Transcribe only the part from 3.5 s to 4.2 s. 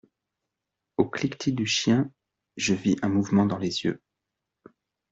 les yeux.